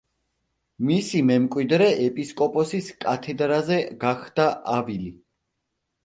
[0.85, 5.13] მისი მემკვიდრე ეპისკოპოსის კათედრაზე გახდა ავილი.